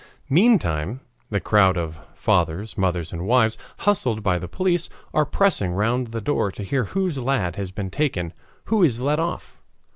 Meantime 0.31 0.99
the 1.29 1.39
crowd 1.39 1.77
of 1.77 1.99
fathers, 2.15 2.75
mothers, 2.75 3.13
and 3.13 3.23
wives, 3.23 3.55
hustled 3.81 4.23
by 4.23 4.39
the 4.39 4.47
police, 4.47 4.89
are 5.13 5.27
pressing 5.27 5.73
round 5.73 6.07
the 6.07 6.19
doors 6.21 6.53
to 6.55 6.63
hear 6.63 6.85
whose 6.85 7.19
lad 7.19 7.55
has 7.55 7.69
been 7.69 7.91
taken, 7.91 8.33
whose 8.65 8.95
is 8.95 8.99
let 9.01 9.19
off. 9.19 9.61